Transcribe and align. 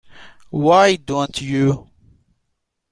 Why 0.49 0.95
Don't 0.95 1.39
You? 1.43 1.91